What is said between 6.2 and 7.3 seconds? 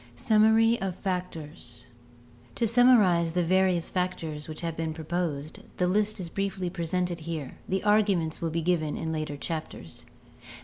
briefly presented